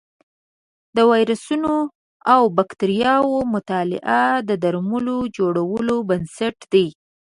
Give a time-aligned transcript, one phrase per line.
[0.95, 1.73] د ویروسونو
[2.33, 6.87] او بکتریاوو مطالعه د درملو جوړولو بنسټ دی.